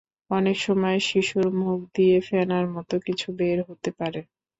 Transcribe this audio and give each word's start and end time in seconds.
অনেক 0.31 0.57
সময় 0.61 0.97
শিশুর 1.07 1.47
মুখ 1.59 1.79
দিয়ে 1.95 2.17
ফেনার 2.27 2.65
মতো 2.75 2.95
কিছু 3.07 3.27
বের 3.39 3.57
হতে 3.67 3.89
পারে। 3.99 4.21